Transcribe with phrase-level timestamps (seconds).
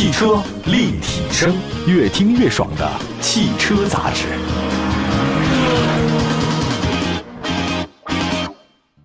[0.00, 1.54] 汽车立体声，
[1.86, 4.28] 越听越爽的汽车杂志。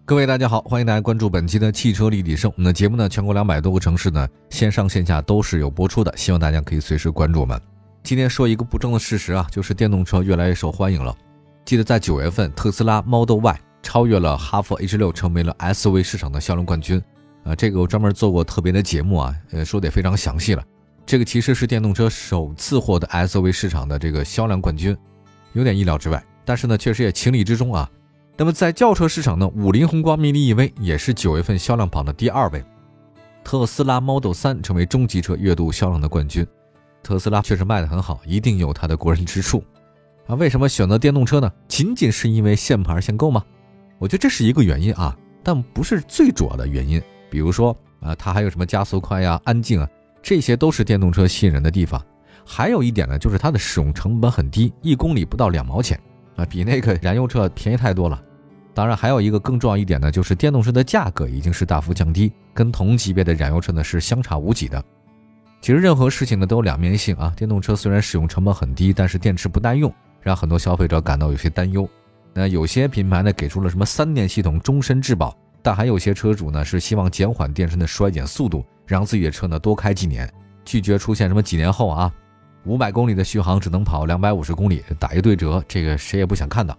[0.06, 2.50] 各位大家好，欢迎大家关注本期的汽车立体声。
[2.56, 7.60] 我们的节目呢，全国两百多个城市呢，线上线下都是有播出的，希望大家可以随时关注我们。
[8.02, 11.14] 今天说一个不争的事实啊，就是电动车越来越受欢迎了。
[11.66, 17.04] 记得在九月份，特斯拉 Model Y 超越了哈弗 H 六，成为了 SUV 市场的销量冠军。
[17.44, 20.64] 啊，这个我专门做过特别的节目啊，呃，说的也非常详细了。
[21.06, 24.98] 这个其实是电动车首次获得 SUV 市场的这个销量冠军，
[25.54, 27.90] 有点意料之外，但是呢，确实也情理之中啊。
[28.38, 32.64] 那么在轿车市场呢，五菱宏光 mini EV 也是九月份销量榜的第二位，
[33.44, 36.46] 特斯拉 Model 3成为中级车月度销量的冠军。
[37.04, 39.64] 特斯拉确实卖得很好，一定有它的过人之处
[40.26, 40.34] 啊！
[40.34, 41.52] 为什么选择电动车呢？
[41.68, 43.46] 仅仅是因为限牌限购吗？
[44.00, 47.00] 我觉得这是一个原因啊，但不是最主要的原因。
[47.30, 49.88] 比如说啊，它还有什么加速快呀、安静啊，
[50.26, 52.04] 这些都是电动车吸引人的地方。
[52.44, 56.00] 还有一点呢，就是它的使用成本很低，一公里不到两毛钱
[56.36, 58.20] 啊，比那个燃油车便宜太多了。
[58.74, 64.84] 当然，还有一个更重要一点呢，就是电动车的价格已经是大幅降低，跟同级别的燃油车呢是相差无几的。
[65.62, 67.32] 其实任何事情呢都有两面性啊。
[67.38, 71.88] 电动车虽然使用成本很低，但是电池不耐用，让很多消费者感到有些担忧。
[72.34, 80.32] 那有些品牌呢给出了什么三电系统终身质保，但还有些车主呢是希望减缓电池的衰减速度，让自己的车呢多开几年，
[80.64, 82.12] 拒绝出现什么几年后啊
[82.66, 86.78] 五百公里的续航只能跑两百五十公里，打一对折，这个谁也不想看到。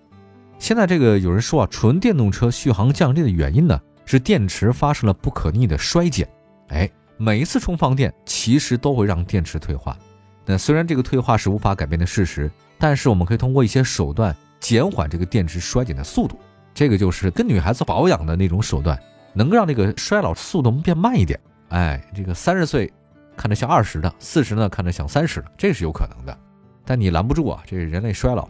[0.59, 6.29] 现在这个有人说啊，纯电动车续航降低的原因呢是电池发生了不可逆的衰减，
[6.69, 6.91] 哎。
[7.19, 9.97] 每一次充放电，其实都会让电池退化。
[10.45, 16.39] 那虽然这个退化是无法改变的事实，但是我们可以通过一些手段减缓这个电池衰减的速度。
[16.75, 19.01] 这个就是跟女孩子保养的那种手段，
[19.33, 21.41] 能够让这个衰老速度变慢一点。
[21.69, 22.93] 哎，这个三十岁
[23.37, 26.39] 看着像二十的，四十呢看着像三十的，这是有可能的。
[26.85, 28.49] 但你拦不住啊，这是人类衰老。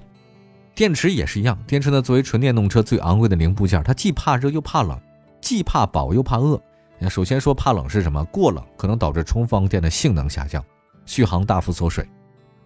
[0.75, 5.01] 电池也是一样，电池呢作为纯电动车最昂贵的零部件，它既怕热又怕冷，
[5.41, 6.61] 既怕饱又怕饿。
[7.09, 8.23] 首先说怕冷是什么？
[8.27, 10.63] 过冷可能导致充放电的性能下降，
[11.07, 12.05] 续航大幅缩水；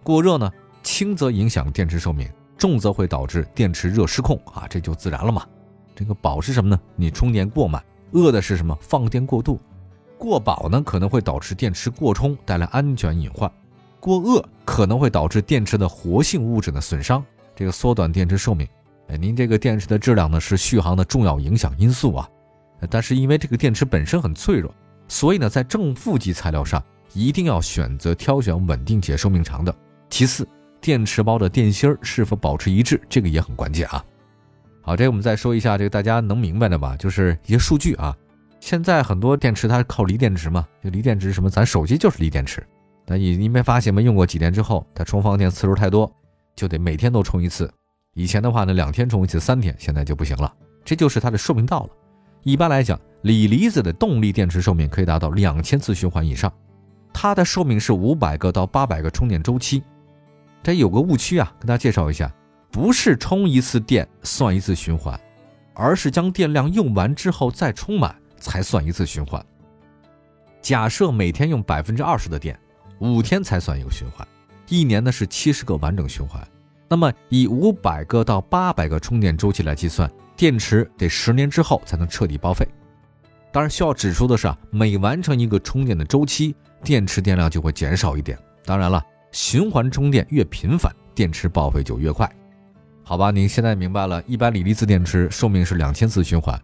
[0.03, 0.51] 过热呢，
[0.83, 5.45] 轻则影响电池寿命，重则会导致电池热失控啊，这就自燃了嘛。
[5.95, 6.79] 这个饱是什么呢？
[6.95, 7.81] 你充电过慢；
[8.11, 8.77] 饿的是什么？
[8.81, 9.59] 放电过度。
[10.21, 13.49] 过饱呢，可能会导致电池过充，带来安全隐患；
[13.99, 18.67] 过饿可能会导致电池的活性物质的损伤，这个缩短电池寿命。
[19.07, 22.29] 哎，您这个电池的质量呢，是续航的重要影响因素啊。
[22.87, 24.71] 但是因为这个电池本身很脆弱，
[25.07, 26.83] 所以呢，在正负极材料上
[27.13, 29.73] 一定要选择挑选稳定且寿命长的。
[30.07, 30.47] 其次，
[30.79, 34.05] 电池包的电芯儿是否保持一致，这个也很关键啊。
[34.83, 38.15] 好，这我们再说一下这个大家能明白的吧，就是一些数据啊。
[38.61, 42.65] 现在很多电池它靠锂电池嘛，就锂电池什么，咱手机就是锂电池。
[43.07, 43.99] 那你你没发现吗？
[43.99, 46.09] 用过几年之后，它充放电次数太多，
[46.55, 47.69] 就得每天都充一次。
[48.13, 50.53] 以前的话呢，两天充一次，三天，现在就不行了。
[50.85, 51.89] 这就是它的寿命到了。
[52.43, 56.53] 一般来讲，锂离子的动力电池寿命可以达到两千次循环以上，
[57.11, 59.83] 它的寿命是五百个到八百个充电周期。
[60.61, 62.31] 这有个误区啊，跟大家介绍一下，
[62.69, 65.19] 不是充一次电算一次循环，
[65.73, 69.41] 而是将电量用完之后再充满才算一次循环。
[70.61, 72.59] 假设每天用百分之二十的电，
[72.99, 74.27] 五天才算一个循环，
[74.67, 76.45] 一年呢是七十个完整循环。
[76.89, 80.11] 那么以五百个到八百个充电周期来计算。
[80.37, 82.67] 电池得十年之后才能彻底报废。
[83.51, 88.35] 当然，需要指出的是啊，每完成一个充电的周期，电池电量就会减少一点。
[88.65, 92.27] 当然了，循环充电越频繁，电池报废就越快。
[93.03, 94.23] 好吧，您现在明白了。
[94.25, 96.59] 一般锂离子电池寿命是两千次循环，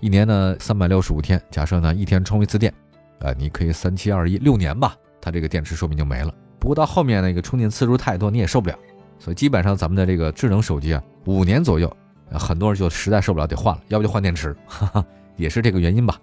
[0.00, 1.40] 一年呢三百六十五天。
[1.50, 2.72] 假设呢一天充一次电，
[3.20, 6.34] 呃，你可以三七二一六年吧，它这个电池寿命就没了。
[6.58, 8.78] 不过到后面那个充电次数太多，你也受不了。
[9.18, 11.94] 所以基本上咱们的这个智能手机啊，五年左右。
[12.32, 15.04] 很多人就实在受不了，得换了，要不就换电池，哈哈，
[15.36, 16.16] 也是这个原因吧。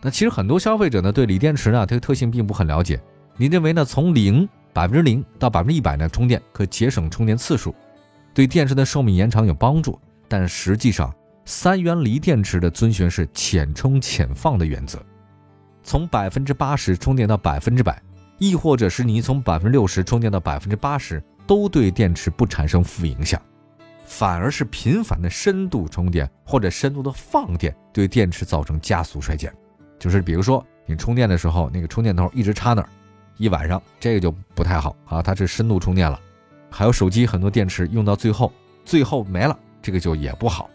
[0.00, 2.98] 那其实很多消费者呢，对锂电池呢，它的特性并不很了解。
[3.36, 3.84] 你认为呢？
[3.84, 7.74] 从零百分之零到百分之一百呢，充电可节省充电次数，
[8.32, 10.00] 对电池的寿命延长有帮助。
[10.28, 11.12] 但实际上，
[11.48, 15.02] 三元锂电池的遵循是浅充浅放的原则，
[15.82, 18.02] 从百分之八十充电到百分之百，
[18.36, 23.40] 亦或者是你从百分之六十充电到百分之八十，都对电池不产生负影响。
[24.04, 29.50] 反而是频繁的深度充电或者深度的放电，对电池造成加速衰减。
[29.98, 32.88] 就是比如说你充电的时候，那个充电头一直插那儿，
[33.38, 35.22] 一晚上，这个就不太好啊。
[35.22, 36.20] 它是深度充电了。
[36.68, 38.52] 还有手机很多电池用到最后，
[38.84, 40.68] 最后没了，这个就也不好。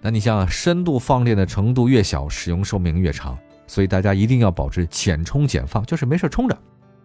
[0.00, 3.36] 那你像深度放电的程度越小，使用寿命越长。
[3.66, 6.56] 所以大家一定要保持浅充浅放，就是没事充着。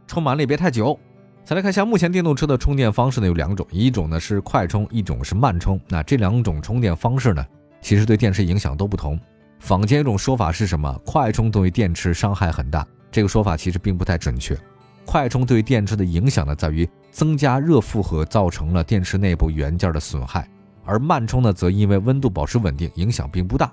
[0.07, 0.97] 充满了也别太久。
[1.43, 5.77] 再来看一下，目前电动车的充电方式呢有两种，一种呢是快充，一种是慢充。
[5.89, 7.45] 那这两种充电方式呢，
[7.81, 9.19] 其实对电池影响都不同。
[9.59, 10.97] 坊间一种说法是什么？
[11.05, 14.57] 快充对电池伤害很大，这个说法其实并不太准确。
[15.05, 20.43] 快充对电池的影响呢，在于增加热负荷，造成了电池内部元件的损害；
[20.85, 23.71] 而慢充呢，则因为温度保持稳定，影响并不大。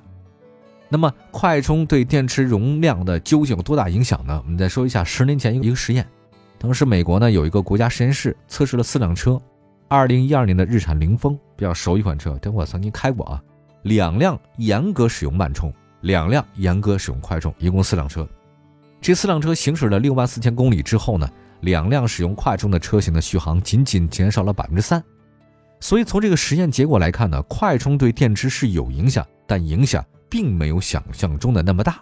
[0.88, 4.42] 那么，快充对电池容量的究竟有多大影响呢？
[4.44, 6.06] 我们再说一下十年前一个实验。
[6.58, 9.40] 当时美国呢有一个国家实验室测试了四辆车，
[9.88, 13.42] 二零一二年的日产凌风比较熟一款车，这我曾经开过啊。
[13.82, 15.72] 两辆严格使用慢充，
[16.02, 18.28] 两辆严格使用快充，一共四辆车。
[19.00, 21.26] 这四辆车行驶了六万四千公里之后呢，
[21.60, 25.02] 两辆使用快充的车型的续航仅仅减少了百分之三。
[25.80, 32.00] 所以从这个实验结果来看呢，快充对电池是有影响，但影响并没有想象中的那么大。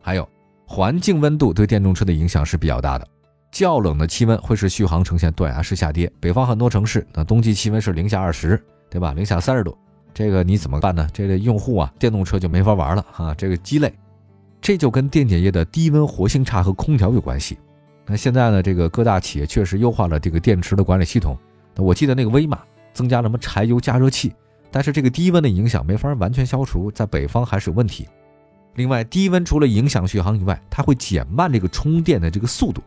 [0.00, 0.26] 还有
[0.64, 3.06] 环境温度对电动车的影响是比较大的。
[3.50, 6.10] 较冷的气温会使续航呈现断崖式下跌。
[6.20, 9.12] 北方很多城市，那冬季气温是零下二十，对吧？
[9.12, 9.76] 零下三十度，
[10.14, 11.08] 这个你怎么办呢？
[11.12, 13.92] 这个用户啊，电动车就没法玩了哈，这个鸡肋。
[14.60, 17.58] 这就跟电解液的低温活性差和空调有关系。
[18.06, 21.36] 那现在呢，这个各大企业确实优化了这个电池的管理系统。
[21.76, 22.60] 我记得那个威马
[22.92, 24.32] 增加了什么柴油加热器，
[24.70, 28.08] 但是这个低温的影响没法完全消除，在北方还是有问题。
[28.74, 32.82] 另外，低温除了影响续航以外，它会减慢这个充电的这个速度。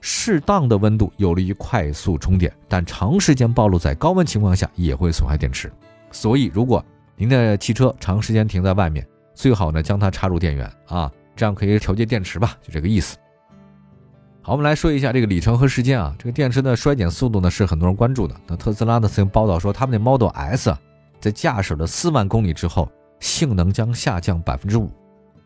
[0.00, 5.72] 适当的温度有利于快速充电，但长时间暴露在高温情况下也会损害电池。
[6.10, 6.84] 所以，如果
[7.16, 13.16] 您的汽车长时间停在外面，最好呢将它插入电源啊，这样可以调节电池吧，就这个意思。
[14.46, 18.36] 好，我们来说一下这个里程和时间啊，这个电池的衰减速度呢是很多人关注的。
[18.46, 20.76] 那特斯拉呢曾经报道说，他们的 Model S
[21.18, 24.92] 在驾驶了四万公里之后，性能将下降百分之五。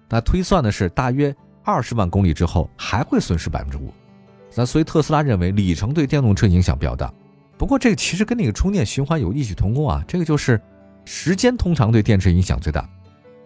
[0.08, 3.94] 那推算的是大约二十万公里之后还会损失百分之五。
[4.56, 7.14] 那所以特斯拉认为里程对电动车影响比较大，
[7.56, 10.04] 不过这个其实跟那个充电循环有异曲同工啊。
[10.08, 10.60] 这个就是
[11.04, 12.84] 时间通常对电池影响最大。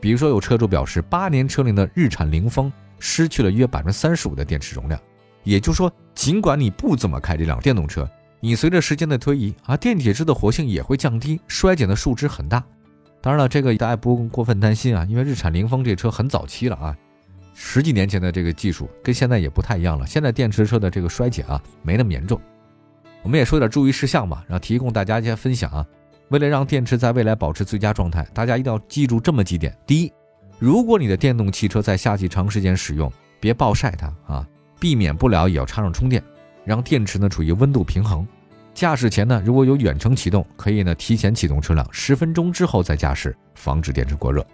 [0.00, 4.98] 比如说有车主表示，八年车龄的日产凌风失去了约百分之三十五的电池容量。
[5.44, 8.08] 也就是说，尽管你不怎么开这辆电动车，
[8.40, 12.62] 你随着时间的推移啊，电解质的活性也会降低，衰减的数值很大。
[13.20, 16.96] 当然了，这个大家不用过分担心啊，因为日产凌风这车很早期了啊。
[17.54, 20.06] 十几年前的这个技术跟现在也不太一样了。
[20.06, 22.40] 现在电池车的这个衰减啊，没那么严重。
[23.22, 25.86] 我们也说点注意事项吧，然后提供大家一些分享啊。
[26.30, 30.12] 为了让电池在未来保持最佳状态，大家一定要记住这么几点：第一，
[30.58, 34.48] 如果你的电动汽车在夏季长时间使用，别暴晒它啊，
[34.82, 36.20] 避免不了也要插上充电，
[36.64, 38.26] 让电池呢处于温度平衡。
[38.74, 44.44] 驾驶前呢，如果有远程启动，可以呢提前启动车辆，十分钟之后再驾驶，防止电池过热。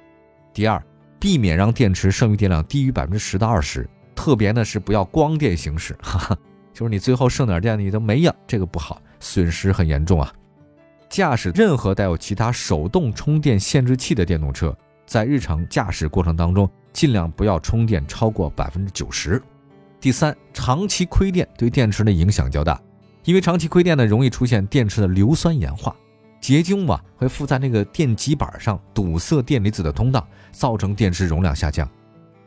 [0.52, 0.78] 第二。
[1.20, 3.84] 避免让电池剩余电量低于百分之十到二十，
[4.14, 6.38] 特别呢是不要光电行驶，哈哈，
[6.72, 10.32] 就是你最后剩点电你都没了，这个不好，损失很严重啊。
[11.08, 14.72] 驾驶任何带有其他手动充电限制器的电动车，
[15.06, 19.42] 在日常驾驶过程当中，尽量不要充电超过百分之九十。
[20.00, 22.80] 第三，长期亏电对电池的影响较大，
[23.24, 25.94] 因为长期亏电呢，容易出现电池的硫酸盐化。
[26.40, 31.88] 结晶物啊会附在那个电极板上，堵塞电离子的通道，造成电池容量下降。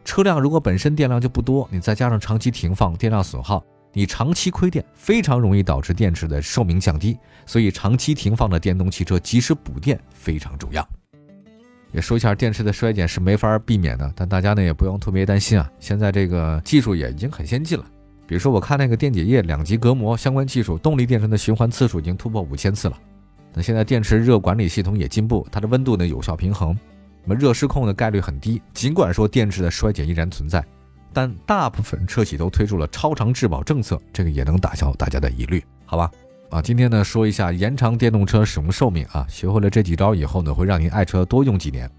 [0.06, 3.61] 车辆如果本身电量就不多，你再加上长期停放，电量损耗，
[3.92, 7.18] 你长期亏电，非常容易导致电池的寿命降低。
[7.45, 10.87] 所以长期停放的电动汽车及时补电非常重要。
[11.92, 15.69] 也说一下，电池的衰减是没法避免的，但大家呢也不用特别担心啊。
[15.80, 17.86] 现在这个技术也已经很先进了，
[18.26, 22.98] 比如说我看那个电解液两级隔膜相关技术，动力电池的循环次数已经突破五千次了。
[23.54, 26.78] 那现在电池热管理系统也进步，它的温度呢有效平衡，
[27.26, 28.62] 那么热失控的概率很低。
[28.74, 30.64] 尽管说电池的衰减依然存在，
[31.12, 36.10] 但大部分车企都推出了超长质保政策，这个也能打消大家的疑虑，好吧？
[36.52, 41.90] 啊，今天呢说一下延长电动车使用寿命啊，学会了这几招以后呢，会让您爱车多用几年。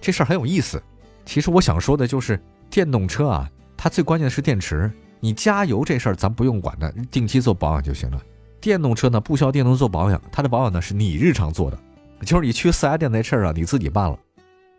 [0.00, 0.80] 这事儿很有意思。
[1.26, 2.40] 其实我想说的就是
[2.70, 4.88] 电动车啊，它最关键的是电池，
[5.18, 8.22] 你加油这事儿咱不用管的，定期做保养就行了。
[8.60, 11.76] 电动车呢不需要电动做保养，它的保养呢是你日常做的，
[12.24, 14.16] 就是你去四 S 店那事儿啊，你自己办了。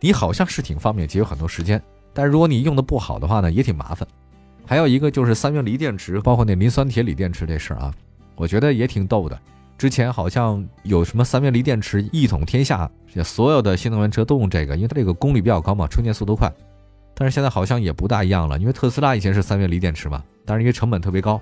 [0.00, 1.80] 你好像是挺方便，节约很多时间，
[2.14, 4.08] 但是如果你用的不好的话呢，也挺麻烦。
[4.64, 7.94] 还有一个就是三元锂电池，包括那磷酸铁锂电池这事儿啊，
[8.40, 9.38] 我觉得也挺逗的。
[9.76, 12.90] 之前好像有什么三元锂电池一统天下，
[13.22, 16.50] 所有的新能源车都用这个，因为它这个功率比较高嘛，充电速度快。
[17.14, 21.38] 但是现在好像也不大一样了，因为特斯拉以前是三元锂电池嘛，但是因为成本特别高。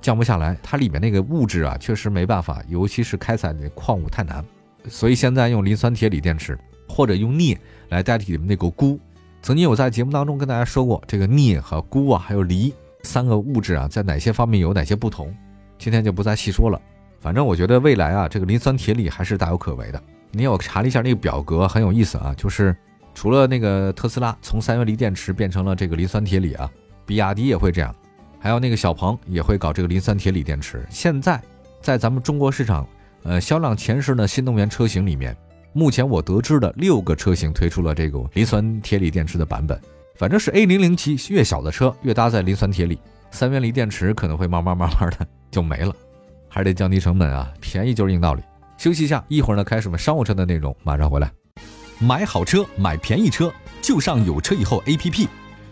[0.00, 4.44] 降不下来，它里面那个物质啊，确实没办法，尤其是开采的矿物太难，
[4.88, 6.58] 所以现在用磷酸铁锂电池
[6.88, 7.56] 或者用镍
[7.88, 8.98] 来代替那个钴。
[9.42, 15.32] 曾经有在节目当中跟大家说过，这个镍和钴啊，还有锂，三个物质啊在哪些方面有哪些不同，
[15.82, 16.80] 今天就不再细说了。
[17.18, 20.00] 反正我觉得未来啊，这个磷酸铁锂还是大有可为的。
[20.30, 22.74] 你我查了一下那个表格，很有意思啊，就是
[23.12, 26.70] 除了那个特斯拉从三元锂电池变成了这个磷酸铁锂啊，
[27.04, 27.92] 比亚迪也会这样，
[28.38, 30.86] 还有那个小鹏也会搞这个磷酸铁锂电池。
[30.88, 31.42] 现在
[31.80, 32.86] 在咱们中国市场，
[33.24, 35.36] 呃，销量前十的新能源车型里面，
[35.72, 39.76] 目前我得知的六个车型推出了这个磷酸铁锂电池的版本。
[40.14, 42.96] 反正是 A 零零七越小的车越搭载磷酸铁锂，
[43.32, 45.92] 三元锂电池可能会慢慢慢慢的就没了。
[46.48, 48.42] 还得降低成本啊，便宜就是硬道理。
[48.76, 51.32] 休息一下，一会儿呢开始我们商务车的内容，马上回来。
[51.98, 55.26] 买好车，买便宜车，就上有车以后 APP。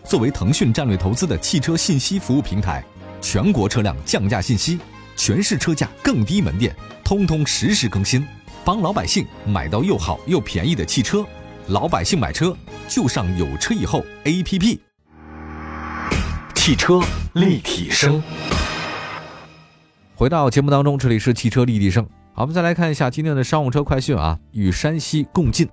[0.05, 2.83] 作为腾讯战略投资的汽车信息服务平台，
[3.21, 4.81] 全国车辆降价信息、
[5.17, 6.75] 全市车价更低门店，
[7.05, 8.27] 通通实时更新，
[8.65, 11.25] 帮老百姓买到又好又便宜的汽车。
[11.69, 12.57] 老百姓买车
[12.89, 14.79] 就上有车以后 APP。
[16.71, 17.01] 汽车
[17.33, 18.23] 立体声。
[20.15, 22.07] 回到节目当中，这里是汽车立体声。
[22.33, 24.39] 好，我们再来看一下今天的商务车快讯啊。
[24.53, 25.69] 与山西共进，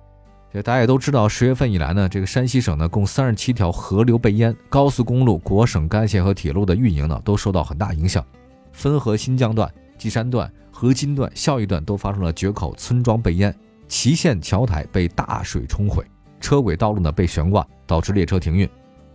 [0.52, 8.26] 这大家也都知道，十月份以来呢，这个山西省呢共三十七条河流被淹，高速公路、国省干线和铁路的运营呢都受到很大影响。
[8.72, 13.54] 汾河新疆段、稷山段、河津段、孝义段都发生了决口，村庄被淹，
[13.86, 16.04] 祁县桥台被大水冲毁，
[16.40, 18.68] 车轨道路呢被悬挂，导致列车停运。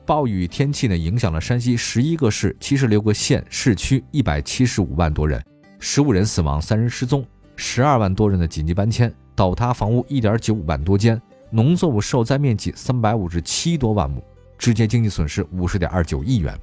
[0.05, 5.41] 暴雨天气呢，影响了山西十一个市、七十六个县市区，一百七十五万多人，
[5.79, 14.21] 十五人死亡，三人失踪，十二万多人的紧急搬迁，倒塌房屋一点九五万多间，农作物受灾面积三百五十七多万亩，
[14.57, 16.53] 直接经济损失五十点二九亿元。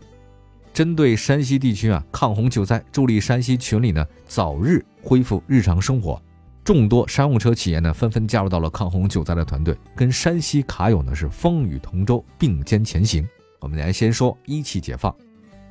[0.73, 6.21] 针对山西地区啊抗洪救灾，助力山西群里呢早日恢复日常生活，
[6.63, 13.27] 众多商务车企业呢纷纷加入到了抗洪救灾的团队，跟山西卡友呢是风雨同舟，并肩前行。
[13.59, 15.15] 我们来先说一汽解放，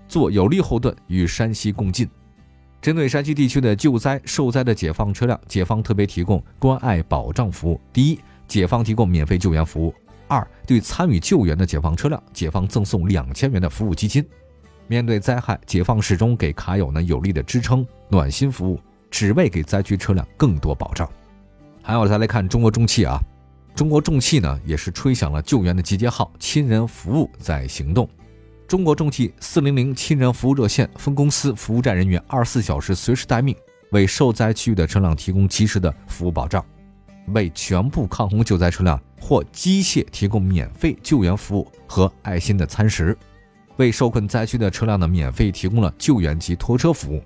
[0.07, 2.09] 做有力后盾，与山西共进。
[2.81, 7.79] 针对山西地区的救灾受灾的解放车辆，解放特别提供关爱保障服务。
[7.91, 9.93] 第一，解放提供免费救援服务；
[10.27, 14.25] 二，对参与救援的解放车辆，解放赠送两千元的服务基金。
[14.87, 18.79] 面对灾害，解放始终给卡友呢有力的支撑、暖心服务，
[19.09, 21.09] 只为给灾区车辆更多保障。
[21.81, 23.19] 还有，再来看中国重汽啊。
[23.75, 28.09] 中国重汽呢，也是吹响了救援的集结号，亲人服务在行动。
[28.67, 33.55] 中国重汽四零零亲人服务热线分公司服务站人员二十四小时随时待命，
[33.91, 36.63] 为受灾区域的车辆提供及时的服务保障，
[37.27, 43.17] 为全部抗洪救灾车辆或机械提供免费救援服务和爱心的餐食，
[43.77, 47.23] 为受困灾区的车辆呢免费提供了救援及拖车服务。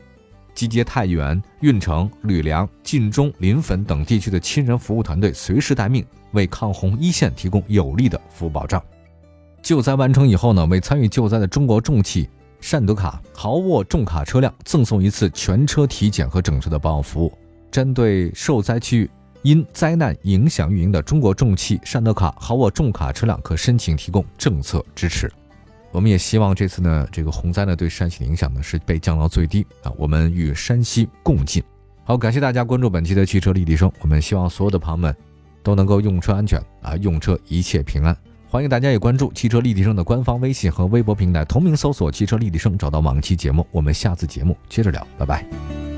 [0.53, 8.81] 集结太原、运城、吕梁、晋中、临汾等地区的亲人服务团队，随时待命，为抗洪一线提供有力的服务保障。
[9.61, 12.29] 救灾完成以后呢，为参与救灾的中国重汽
[12.59, 17.31] 善德卡豪沃重卡车辆赠送一次全车体检和整车的保养服务。
[17.71, 19.09] 针对受灾区域
[19.41, 25.31] 因灾难影响运营的中国重汽善德卡豪沃重卡车辆，可申请提供政策支持。
[25.93, 29.93] 我们也希望这次呢，这个洪灾呢对山西的影响呢是被降到最低啊！
[29.95, 31.63] 我们与山西共进。
[32.03, 33.89] 好，感谢大家关注本期的汽车立体声。
[34.01, 35.15] 我们希望所有的朋友们
[35.61, 38.17] 都能够用车安全啊，用车一切平安。
[38.49, 43.65] 欢迎大家也关注汽车立体声的官方微信和微博平台，同名搜索“汽车立体声”，找到往期节目。
[43.71, 45.92] 我们下次节目接着聊，拜拜。